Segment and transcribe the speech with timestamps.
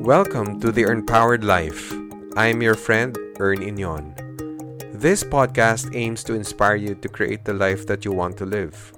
[0.00, 1.92] Welcome to the Empowered Life.
[2.34, 4.16] I am your friend, Ern Inyon.
[4.94, 8.94] This podcast aims to inspire you to create the life that you want to live.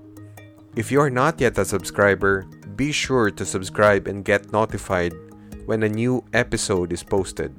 [0.77, 2.47] If you are not yet a subscriber,
[2.77, 5.13] be sure to subscribe and get notified
[5.67, 7.51] when a new episode is posted.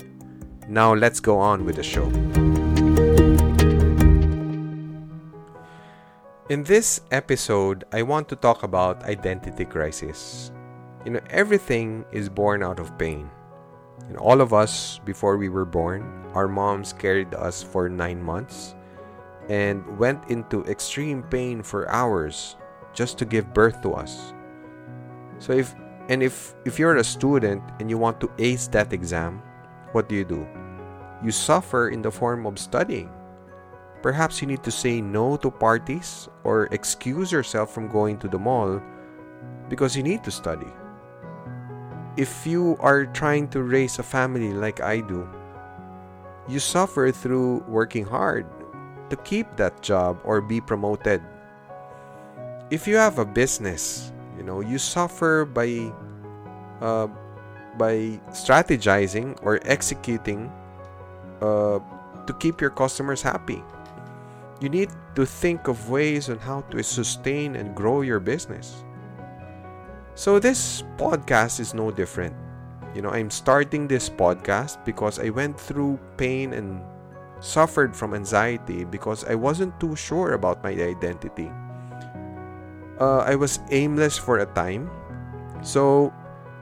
[0.69, 2.07] Now let's go on with the show.
[6.47, 10.49] In this episode, I want to talk about identity crisis.
[11.05, 13.29] You know, everything is born out of pain.
[14.07, 18.75] And all of us, before we were born, our moms carried us for nine months
[19.49, 22.55] and went into extreme pain for hours
[22.93, 24.33] just to give birth to us.
[25.39, 25.75] So if
[26.07, 29.41] and if if you're a student and you want to ace that exam,
[29.91, 30.47] what do you do?
[31.23, 33.11] You suffer in the form of studying.
[34.01, 38.39] Perhaps you need to say no to parties or excuse yourself from going to the
[38.39, 38.81] mall
[39.69, 40.67] because you need to study
[42.17, 45.27] if you are trying to raise a family like I do,
[46.47, 48.45] you suffer through working hard
[49.09, 51.21] to keep that job or be promoted.
[52.69, 55.91] If you have a business, you know, you suffer by
[56.81, 57.07] uh,
[57.77, 60.51] by strategizing or executing
[61.41, 61.79] uh,
[62.27, 63.63] to keep your customers happy.
[64.61, 68.83] You need to think of ways on how to sustain and grow your business.
[70.15, 72.35] So, this podcast is no different.
[72.93, 76.85] You know, I'm starting this podcast because I went through pain and
[77.41, 81.49] suffered from anxiety because I wasn't too sure about my identity.
[83.01, 84.89] Uh, I was aimless for a time.
[85.63, 86.13] So,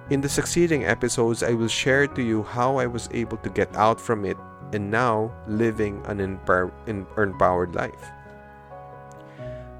[0.09, 3.75] in the succeeding episodes, I will share to you how I was able to get
[3.75, 4.37] out from it
[4.71, 8.05] and now living an empowered life.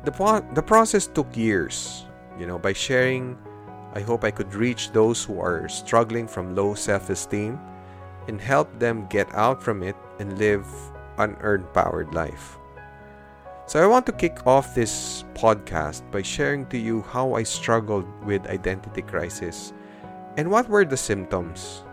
[0.04, 2.04] The, po- the process took years,
[2.38, 3.38] you know, by sharing
[3.94, 7.60] I hope I could reach those who are struggling from low self esteem
[8.28, 10.66] and help them get out from it and live
[11.18, 12.58] an empowered life.
[13.68, 18.08] So, I want to kick off this podcast by sharing to you how I struggled
[18.24, 19.74] with identity crisis
[20.38, 21.84] and what were the symptoms.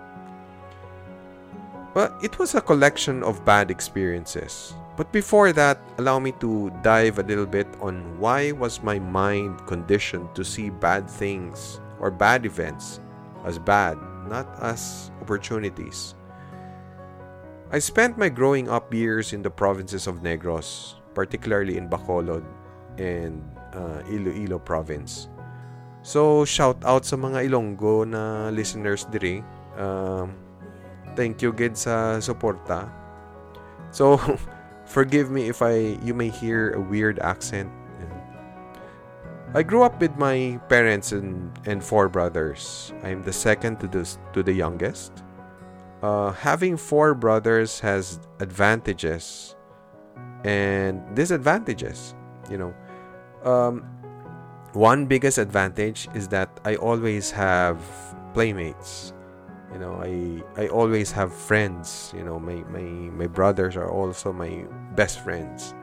[1.94, 4.75] Well, it was a collection of bad experiences.
[4.97, 9.65] But before that, allow me to dive a little bit on why was my mind
[9.66, 13.00] conditioned to see bad things or bad events
[13.44, 13.98] as bad,
[14.28, 16.14] not as opportunities.
[17.70, 22.44] I spent my growing up years in the provinces of Negros, particularly in Bacolod
[22.97, 23.44] and
[23.75, 25.28] uh, Iloilo province.
[26.00, 29.44] So, shout out sa mga Ilonggo na listeners diri.
[29.76, 30.32] Um,
[31.12, 32.88] thank you gid sa suporta.
[33.92, 34.16] So,
[34.88, 37.69] forgive me if I you may hear a weird accent
[39.54, 42.92] I grew up with my parents and, and four brothers.
[43.03, 45.25] I'm the second to the, to the youngest.
[46.03, 49.56] Uh, having four brothers has advantages
[50.44, 52.14] and disadvantages.
[52.50, 52.75] You know,
[53.42, 53.82] um,
[54.75, 57.80] one biggest advantage is that I always have
[58.34, 59.15] playmates.
[59.72, 62.12] You know, I I always have friends.
[62.16, 65.75] You know, my my my brothers are also my best friends.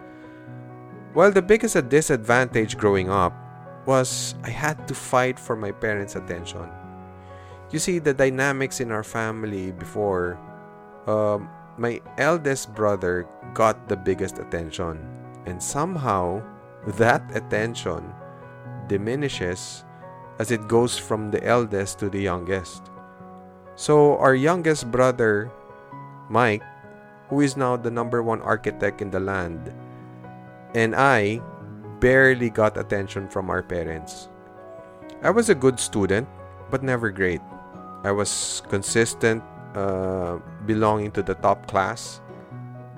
[1.14, 3.34] Well, the biggest disadvantage growing up
[3.85, 6.69] was I had to fight for my parents' attention.
[7.72, 10.38] You see, the dynamics in our family before,
[11.07, 15.01] um, my eldest brother got the biggest attention,
[15.46, 16.41] and somehow
[16.97, 18.13] that attention
[18.88, 19.84] diminishes
[20.40, 22.91] as it goes from the eldest to the youngest.
[23.75, 25.52] So, our youngest brother,
[26.29, 26.63] Mike,
[27.29, 29.73] who is now the number one architect in the land,
[30.75, 31.41] and I,
[32.00, 34.30] barely got attention from our parents.
[35.24, 36.28] I was a good student,
[36.70, 37.42] but never great.
[38.04, 42.22] I was consistent, uh, belonging to the top class,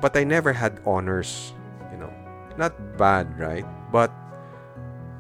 [0.01, 1.53] but I never had honors.
[1.91, 2.13] You know,
[2.57, 3.65] not bad, right?
[3.91, 4.11] But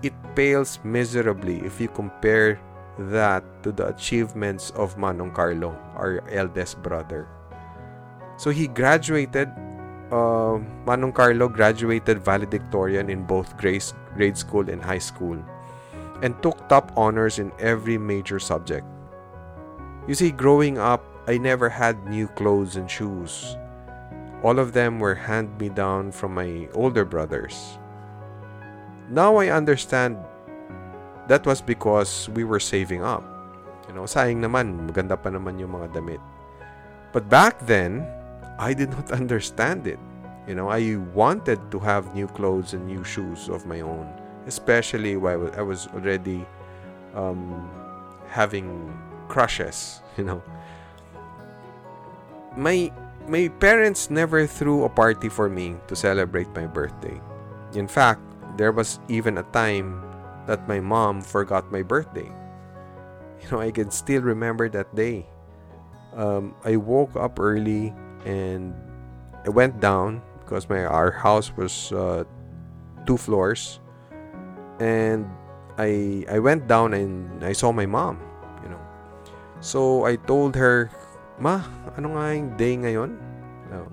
[0.03, 2.59] it pales miserably if you compare
[2.97, 7.27] that to the achievements of Manong Carlo, our eldest brother.
[8.37, 9.49] So he graduated
[10.11, 13.83] uh, Manong Carlo graduated valedictorian in both grade,
[14.15, 15.37] grade school and high school
[16.21, 18.85] and took top honors in every major subject.
[20.07, 23.57] You see, growing up, I never had new clothes and shoes.
[24.43, 27.77] All of them were hand me down from my older brothers.
[29.09, 30.17] Now I understand
[31.27, 33.23] that was because we were saving up.
[33.87, 36.21] You know, sayang naman, maganda pa naman yung mga damit.
[37.11, 38.07] But back then,
[38.59, 39.99] I did not understand it.
[40.47, 44.07] You know, I wanted to have new clothes and new shoes of my own,
[44.47, 46.45] especially while I was already
[47.13, 47.69] um,
[48.27, 48.95] having
[49.27, 50.41] crushes, you know.
[52.55, 52.91] my
[53.27, 57.19] my parents never threw a party for me to celebrate my birthday.
[57.75, 58.23] In fact,
[58.55, 60.01] there was even a time
[60.47, 62.31] that my mom forgot my birthday.
[63.43, 65.27] You know, I can still remember that day.
[66.15, 67.93] Um, I woke up early
[68.27, 68.75] and
[69.47, 72.27] I went down because my our house was uh,
[73.07, 73.79] two floors,
[74.83, 75.23] and
[75.79, 78.19] I I went down and I saw my mom.
[78.61, 78.83] You know,
[79.63, 80.91] so I told her,
[81.39, 81.63] "Ma,
[81.95, 83.15] ano nga yung day ngayon?"
[83.71, 83.87] No.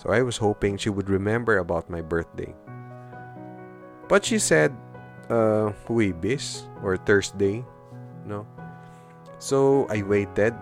[0.00, 2.56] So I was hoping she would remember about my birthday.
[4.04, 4.76] But she said,
[5.32, 7.64] uh, Huwebes or Thursday,
[8.28, 8.44] no?
[9.40, 10.52] So I waited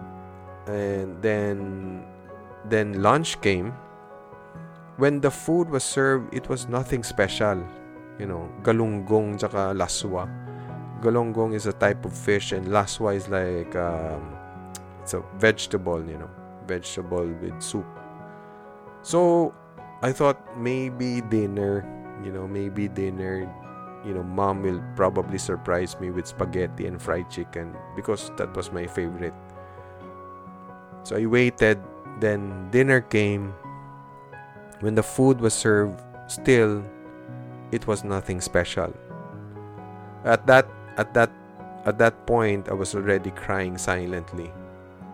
[0.71, 2.07] and then
[2.69, 3.75] then lunch came
[4.97, 7.59] when the food was served, it was nothing special.
[8.19, 10.29] You know, galunggong tsaka laswa.
[11.01, 14.37] Galunggong is a type of fish and laswa is like um,
[15.03, 16.31] it's a vegetable, you know,
[16.67, 17.87] vegetable with soup.
[19.03, 19.53] So
[20.03, 21.83] I thought maybe dinner,
[22.23, 23.49] you know, maybe dinner,
[24.07, 28.71] you know, mom will probably surprise me with spaghetti and fried chicken because that was
[28.71, 29.35] my favorite.
[31.03, 31.83] So I waited,
[32.21, 33.55] then dinner came,
[34.81, 36.83] when the food was served, still
[37.73, 38.93] it was nothing special.
[40.25, 41.31] At that at that
[41.87, 44.53] at that point I was already crying silently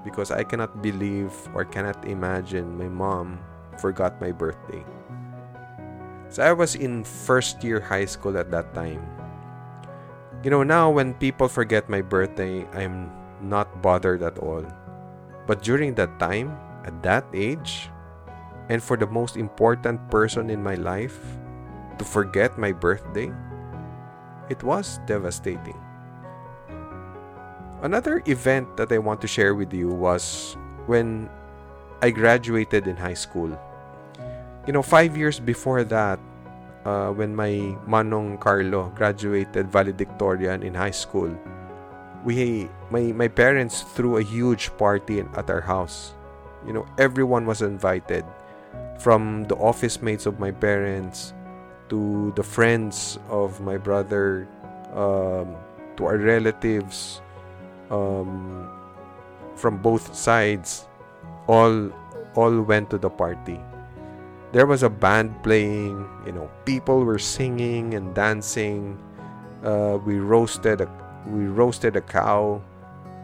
[0.05, 3.39] because I cannot believe or cannot imagine my mom
[3.79, 4.85] forgot my birthday.
[6.29, 9.00] So I was in first year high school at that time.
[10.45, 13.11] You know, now when people forget my birthday, I'm
[13.41, 14.65] not bothered at all.
[15.47, 16.53] But during that time,
[16.84, 17.90] at that age,
[18.69, 21.19] and for the most important person in my life
[21.98, 23.32] to forget my birthday,
[24.48, 25.76] it was devastating.
[27.82, 31.30] Another event that I want to share with you was when
[32.02, 33.54] I graduated in high school.
[34.66, 36.19] You know, five years before that,
[36.84, 41.30] uh, when my Manong Carlo graduated valedictorian in high school,
[42.25, 46.18] we my my parents threw a huge party at our house.
[46.66, 48.25] You know, everyone was invited
[48.99, 51.32] from the office mates of my parents
[51.88, 54.49] to the friends of my brother
[54.93, 55.56] um,
[55.96, 57.22] to our relatives
[57.90, 58.69] um,
[59.56, 60.87] from both sides
[61.46, 61.90] all
[62.34, 63.58] all went to the party.
[64.52, 68.99] There was a band playing you know people were singing and dancing.
[69.64, 70.88] Uh, we roasted a
[71.26, 72.62] we roasted a cow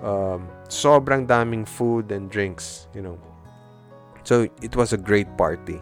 [0.04, 3.18] um, sobrang daming food and drinks you know
[4.24, 5.80] so it was a great party.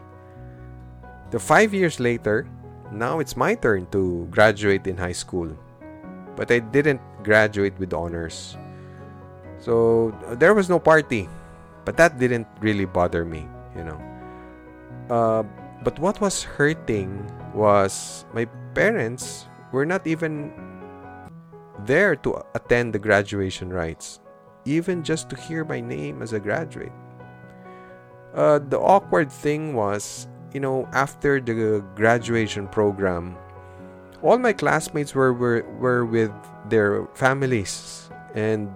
[1.31, 2.45] The five years later,
[2.91, 5.49] now it's my turn to graduate in high school.
[6.37, 8.59] But I didn't graduate with honors.
[9.63, 11.31] So there was no party.
[11.85, 14.01] But that didn't really bother me, you know.
[15.09, 15.43] Uh,
[15.83, 20.51] but what was hurting was my parents were not even
[21.87, 24.21] there to attend the graduation rites,
[24.65, 26.93] even just to hear my name as a graduate
[28.35, 33.37] uh, the awkward thing was, you know, after the graduation program,
[34.23, 36.33] all my classmates were were, were with
[36.69, 38.71] their families, and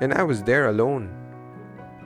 [0.00, 1.10] and I was there alone.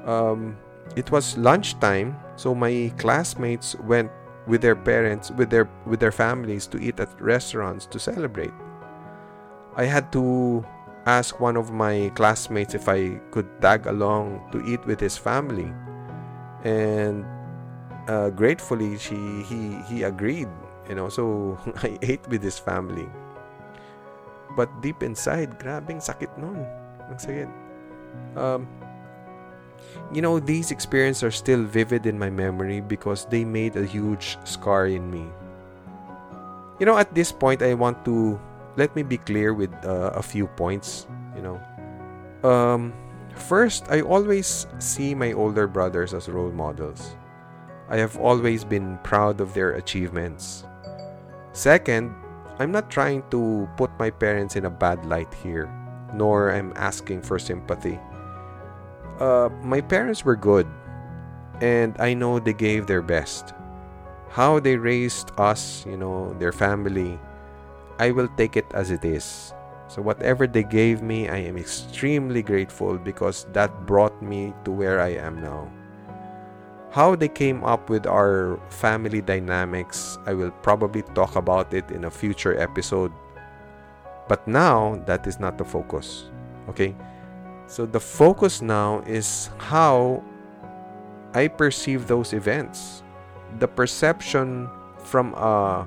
[0.07, 0.57] Um,
[0.97, 4.11] it was lunchtime, so my classmates went
[4.47, 8.53] with their parents, with their with their families to eat at restaurants to celebrate.
[9.77, 10.65] I had to
[11.07, 15.73] ask one of my classmates if I could tag along to eat with his family.
[16.65, 17.25] And
[18.09, 20.49] uh, gratefully she he he agreed
[20.89, 23.09] you know so I ate with his family.
[24.57, 26.67] But deep inside grabing sakit nun.
[27.07, 27.51] Ang sakit.
[28.35, 28.67] Um
[30.13, 34.37] you know these experiences are still vivid in my memory because they made a huge
[34.45, 35.25] scar in me.
[36.83, 38.41] You know at this point i want to
[38.81, 41.07] let me be clear with uh, a few points
[41.37, 41.61] you know
[42.49, 42.97] um
[43.37, 47.17] First, I always see my older brothers as role models.
[47.89, 50.65] I have always been proud of their achievements.
[51.53, 52.15] Second,
[52.59, 55.67] I'm not trying to put my parents in a bad light here,
[56.15, 57.99] nor am asking for sympathy.
[59.19, 60.67] Uh, my parents were good,
[61.61, 63.55] and I know they gave their best.
[64.29, 67.19] How they raised us, you know, their family,
[68.01, 69.53] I will take it as it is.
[69.87, 75.01] So, whatever they gave me, I am extremely grateful because that brought me to where
[75.01, 75.69] I am now.
[76.91, 82.05] How they came up with our family dynamics, I will probably talk about it in
[82.05, 83.13] a future episode.
[84.29, 86.31] But now, that is not the focus.
[86.71, 86.97] Okay?
[87.67, 90.25] So, the focus now is how
[91.35, 93.03] I perceive those events.
[93.59, 94.71] The perception
[95.05, 95.87] from a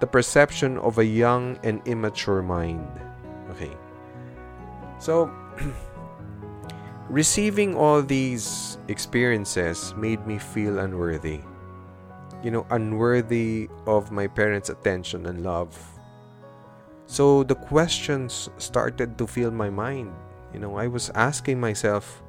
[0.00, 2.86] the perception of a young and immature mind.
[3.50, 3.74] Okay.
[4.98, 5.30] So
[7.10, 11.40] receiving all these experiences made me feel unworthy.
[12.42, 15.74] You know, unworthy of my parents' attention and love.
[17.06, 20.14] So the questions started to fill my mind.
[20.54, 22.22] You know, I was asking myself,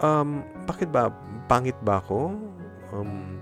[0.00, 1.12] um, bakit ba,
[1.50, 2.32] pangit ba ako?
[2.96, 3.36] Um,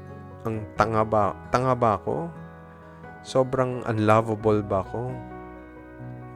[0.45, 2.33] ang tanga ba, tanga ba ako?
[3.25, 5.09] Sobrang unlovable ba ako?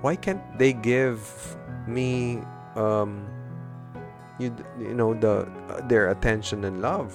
[0.01, 1.21] Why can't they give
[1.85, 2.41] me
[2.81, 3.29] um,
[4.41, 7.13] you, you know the uh, their attention and love?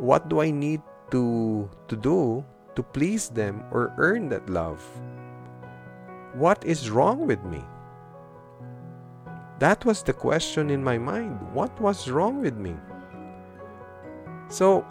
[0.00, 0.80] What do I need
[1.12, 2.40] to to do
[2.74, 4.80] to please them or earn that love?
[6.34, 7.62] What is wrong with me?
[9.60, 11.38] That was the question in my mind.
[11.52, 12.74] What was wrong with me?
[14.48, 14.84] So,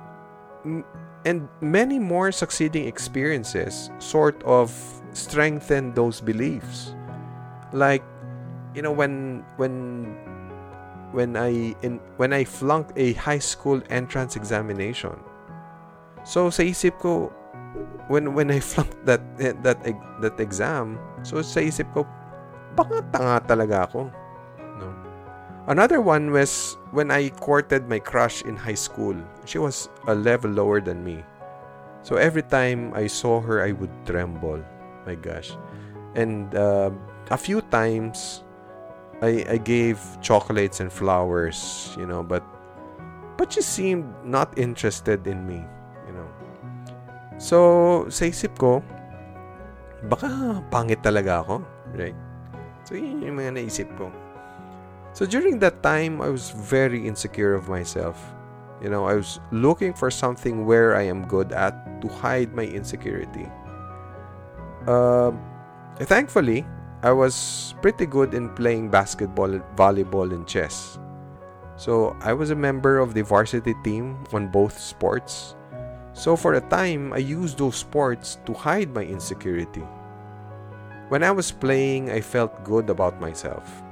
[1.25, 4.71] and many more succeeding experiences sort of
[5.13, 6.95] strengthen those beliefs.
[7.71, 8.03] Like,
[8.75, 10.15] you know, when when
[11.11, 15.15] when I in when I flunked a high school entrance examination.
[16.23, 17.29] So sa isip ko
[18.07, 19.79] when when I flunked that that
[20.21, 22.05] that exam, so sa isip ko
[22.73, 24.09] baka tanga talaga ako.
[25.67, 29.15] Another one was when I courted my crush in high school.
[29.45, 31.23] She was a level lower than me.
[32.03, 34.59] So every time I saw her, I would tremble.
[35.07, 35.55] My gosh.
[36.15, 36.91] And uh,
[37.31, 38.43] a few times,
[39.23, 42.43] I, I gave chocolates and flowers, you know, but
[43.37, 45.63] but she seemed not interested in me,
[46.07, 46.27] you know.
[47.39, 48.83] So, sa isip ko,
[50.11, 51.63] baka pangit talaga ako,
[51.95, 52.15] right?
[52.83, 54.11] So, yun yung mga naisip ko.
[55.13, 58.17] So during that time, I was very insecure of myself.
[58.81, 62.65] You know, I was looking for something where I am good at to hide my
[62.65, 63.45] insecurity.
[64.87, 65.31] Uh,
[66.01, 66.65] thankfully,
[67.03, 70.97] I was pretty good in playing basketball, volleyball, and chess.
[71.77, 75.55] So I was a member of the varsity team on both sports.
[76.13, 79.85] So for a time, I used those sports to hide my insecurity.
[81.09, 83.82] When I was playing, I felt good about myself.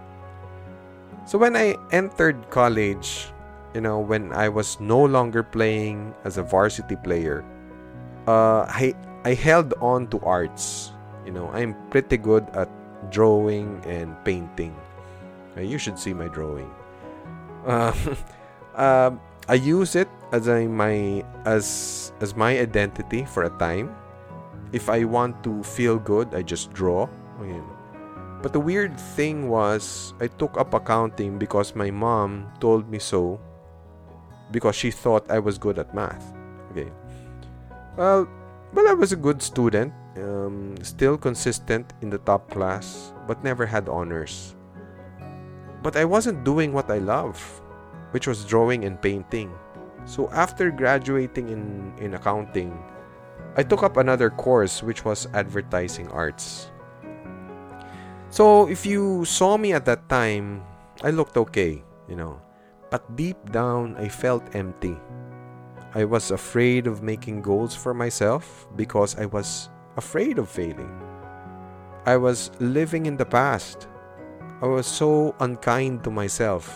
[1.31, 3.31] So when I entered college,
[3.73, 7.47] you know, when I was no longer playing as a varsity player,
[8.27, 8.91] uh, I
[9.23, 10.91] I held on to arts.
[11.23, 12.67] You know, I'm pretty good at
[13.15, 14.75] drawing and painting.
[15.55, 16.67] Uh, you should see my drawing.
[17.63, 17.95] Uh,
[18.75, 19.15] uh,
[19.47, 23.95] I use it as my as as my identity for a time.
[24.75, 27.07] If I want to feel good, I just draw.
[28.41, 33.39] But the weird thing was, I took up accounting because my mom told me so
[34.51, 36.33] because she thought I was good at math.
[36.71, 36.91] Okay.
[37.97, 38.27] Well,
[38.73, 43.65] well, I was a good student, um, still consistent in the top class, but never
[43.65, 44.55] had honors.
[45.83, 47.37] But I wasn't doing what I love,
[48.11, 49.51] which was drawing and painting.
[50.05, 52.73] So after graduating in, in accounting,
[53.57, 56.70] I took up another course which was advertising arts.
[58.31, 60.63] So if you saw me at that time,
[61.03, 62.39] I looked okay, you know.
[62.89, 64.95] But deep down, I felt empty.
[65.93, 70.95] I was afraid of making goals for myself because I was afraid of failing.
[72.05, 73.91] I was living in the past.
[74.63, 76.71] I was so unkind to myself.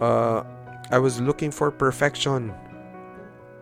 [0.00, 0.44] Uh,
[0.90, 2.56] I was looking for perfection.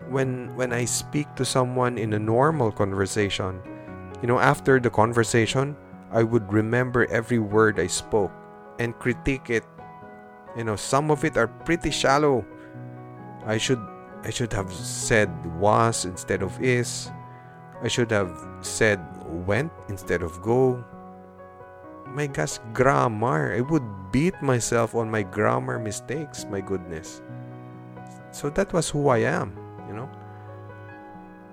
[0.07, 3.59] When when I speak to someone in a normal conversation,
[4.21, 5.75] you know, after the conversation,
[6.11, 8.31] I would remember every word I spoke
[8.79, 9.63] and critique it.
[10.55, 12.45] You know, some of it are pretty shallow.
[13.45, 13.81] I should
[14.23, 17.11] I should have said was instead of is.
[17.83, 18.99] I should have said
[19.45, 20.83] went instead of go.
[22.07, 23.53] My gosh, grammar.
[23.53, 27.21] I would beat myself on my grammar mistakes, my goodness.
[28.31, 29.53] So that was who I am,
[29.87, 30.09] you know.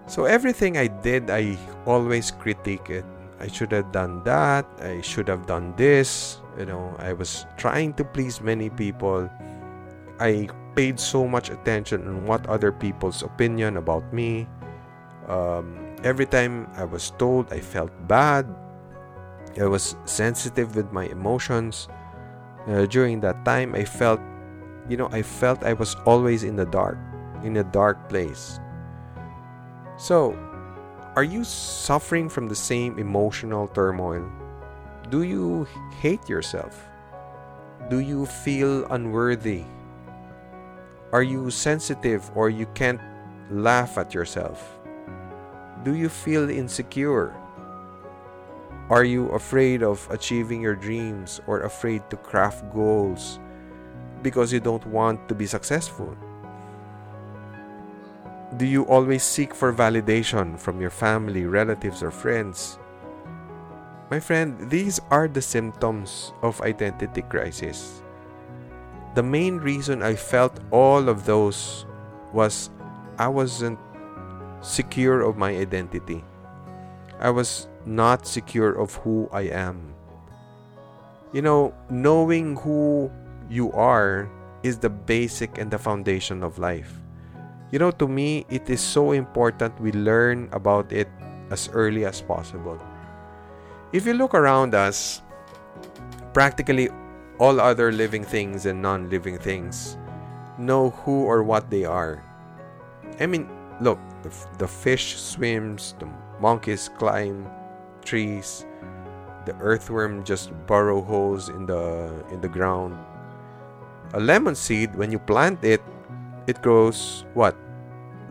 [0.06, 3.04] So everything I did, I always critique it.
[3.44, 4.64] I should have done that.
[4.80, 6.40] I should have done this.
[6.56, 9.28] You know, I was trying to please many people.
[10.18, 14.48] I paid so much attention on what other people's opinion about me.
[15.28, 18.48] Um, every time I was told, I felt bad.
[19.60, 21.88] I was sensitive with my emotions.
[22.66, 24.20] Uh, during that time, I felt,
[24.88, 26.96] you know, I felt I was always in the dark,
[27.44, 28.58] in a dark place.
[29.98, 30.32] So,
[31.16, 34.26] are you suffering from the same emotional turmoil?
[35.10, 35.64] Do you
[36.00, 36.88] hate yourself?
[37.88, 39.62] Do you feel unworthy?
[41.12, 43.00] Are you sensitive or you can't
[43.48, 44.76] laugh at yourself?
[45.84, 47.32] Do you feel insecure?
[48.90, 53.38] Are you afraid of achieving your dreams or afraid to craft goals
[54.22, 56.16] because you don't want to be successful?
[58.56, 62.78] Do you always seek for validation from your family, relatives, or friends?
[64.12, 68.02] My friend, these are the symptoms of identity crisis.
[69.16, 71.86] The main reason I felt all of those
[72.32, 72.70] was
[73.18, 73.78] I wasn't
[74.60, 76.22] secure of my identity.
[77.18, 79.94] I was not secure of who I am.
[81.32, 83.10] You know, knowing who
[83.50, 84.30] you are
[84.62, 87.03] is the basic and the foundation of life.
[87.70, 91.08] You know, to me, it is so important we learn about it
[91.50, 92.78] as early as possible.
[93.92, 95.22] If you look around us,
[96.32, 96.90] practically
[97.38, 99.96] all other living things and non living things
[100.58, 102.22] know who or what they are.
[103.20, 103.48] I mean,
[103.80, 106.08] look, the, the fish swims, the
[106.40, 107.46] monkeys climb
[108.04, 108.66] trees,
[109.46, 112.98] the earthworm just burrow holes in the in the ground.
[114.14, 115.82] A lemon seed, when you plant it,
[116.46, 117.56] it grows what?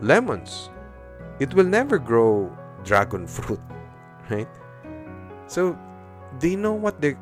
[0.00, 0.70] Lemons.
[1.40, 2.50] It will never grow
[2.84, 3.60] dragon fruit,
[4.30, 4.48] right?
[5.46, 5.78] So
[6.40, 7.16] they know what they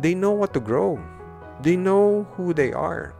[0.00, 0.98] they know what to grow.
[1.62, 3.14] They know who they are.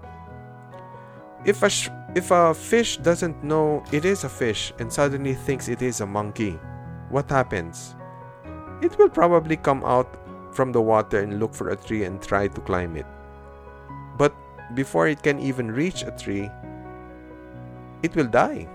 [1.44, 5.68] If a sh- if a fish doesn't know it is a fish and suddenly thinks
[5.68, 6.58] it is a monkey,
[7.08, 7.96] what happens?
[8.82, 10.16] It will probably come out
[10.52, 13.06] from the water and look for a tree and try to climb it.
[14.16, 14.34] But
[14.74, 16.50] before it can even reach a tree,
[18.02, 18.68] it will die.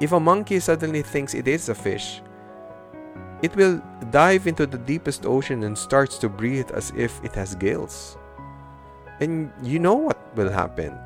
[0.00, 2.20] If a monkey suddenly thinks it is a fish,
[3.42, 7.54] it will dive into the deepest ocean and starts to breathe as if it has
[7.54, 8.16] gills.
[9.20, 10.98] And you know what will happen?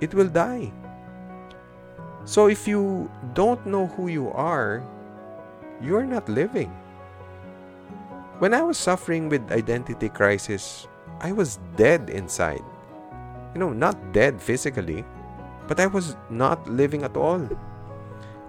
[0.00, 0.72] It will die.
[2.24, 4.82] So if you don't know who you are,
[5.80, 6.70] you're not living.
[8.38, 10.86] When I was suffering with identity crisis,
[11.20, 12.62] I was dead inside.
[13.54, 15.04] You know, not dead physically,
[15.68, 17.46] but I was not living at all.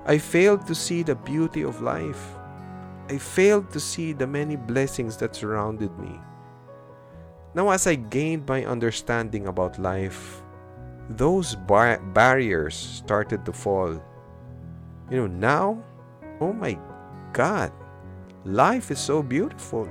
[0.05, 2.33] I failed to see the beauty of life.
[3.09, 6.19] I failed to see the many blessings that surrounded me.
[7.53, 10.41] Now, as I gained my understanding about life,
[11.09, 14.01] those bar- barriers started to fall.
[15.09, 15.83] You know, now,
[16.39, 16.77] oh my
[17.33, 17.71] God,
[18.45, 19.89] life is so beautiful.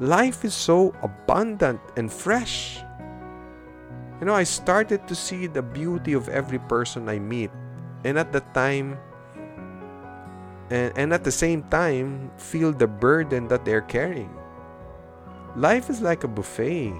[0.00, 2.80] Life is so abundant and fresh.
[4.20, 7.50] You know, I started to see the beauty of every person I meet,
[8.04, 8.98] and at the time,
[10.70, 14.34] and, and at the same time feel the burden that they're carrying.
[15.56, 16.92] Life is like a buffet,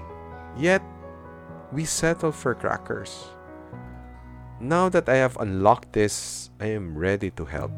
[0.57, 0.81] yet
[1.71, 3.27] we settle for crackers.
[4.59, 7.71] Now that I have unlocked this, I am ready to help.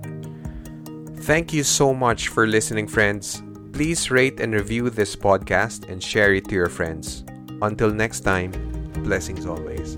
[1.22, 3.44] Thank you so much for listening, friends.
[3.74, 7.24] Please rate and review this podcast and share it to your friends.
[7.62, 8.52] Until next time,
[9.04, 9.98] blessings always.